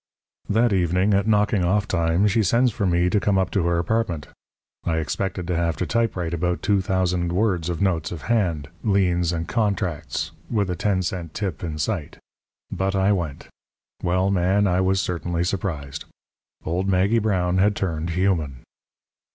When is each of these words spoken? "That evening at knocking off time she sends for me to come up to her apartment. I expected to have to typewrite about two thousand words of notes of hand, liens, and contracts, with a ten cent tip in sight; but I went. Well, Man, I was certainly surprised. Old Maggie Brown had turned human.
"That 0.49 0.73
evening 0.73 1.13
at 1.13 1.27
knocking 1.27 1.63
off 1.63 1.87
time 1.87 2.25
she 2.27 2.41
sends 2.41 2.71
for 2.71 2.87
me 2.87 3.07
to 3.07 3.19
come 3.19 3.37
up 3.37 3.51
to 3.51 3.67
her 3.67 3.77
apartment. 3.77 4.29
I 4.83 4.97
expected 4.97 5.45
to 5.45 5.55
have 5.55 5.77
to 5.77 5.85
typewrite 5.85 6.33
about 6.33 6.63
two 6.63 6.81
thousand 6.81 7.31
words 7.31 7.69
of 7.69 7.83
notes 7.83 8.11
of 8.11 8.23
hand, 8.23 8.69
liens, 8.83 9.31
and 9.31 9.47
contracts, 9.47 10.31
with 10.49 10.71
a 10.71 10.75
ten 10.75 11.03
cent 11.03 11.35
tip 11.35 11.63
in 11.63 11.77
sight; 11.77 12.17
but 12.71 12.95
I 12.95 13.11
went. 13.11 13.47
Well, 14.01 14.31
Man, 14.31 14.65
I 14.65 14.81
was 14.81 14.99
certainly 14.99 15.43
surprised. 15.43 16.05
Old 16.65 16.87
Maggie 16.87 17.19
Brown 17.19 17.59
had 17.59 17.75
turned 17.75 18.09
human. 18.09 18.63